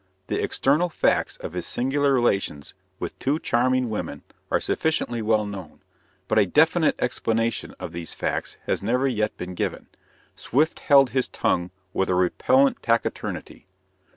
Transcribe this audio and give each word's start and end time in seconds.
The 0.29 0.41
external 0.43 0.89
facts 0.89 1.37
of 1.41 1.53
his 1.53 1.67
singular 1.67 2.11
relations 2.11 2.73
with 2.97 3.19
two 3.19 3.37
charming 3.37 3.87
women 3.87 4.23
are 4.49 4.59
sufficiently 4.59 5.21
well 5.21 5.45
known; 5.45 5.83
but 6.27 6.39
a 6.39 6.47
definite 6.47 6.95
explanation 6.99 7.75
of 7.79 7.91
these 7.91 8.15
facts 8.15 8.57
has 8.65 8.81
never 8.81 9.07
yet 9.07 9.37
been 9.37 9.53
given. 9.53 9.89
Swift 10.35 10.79
held 10.79 11.11
his 11.11 11.27
tongue 11.27 11.69
with 11.93 12.09
a 12.09 12.15
repellent 12.15 12.81
taciturnity. 12.81 13.67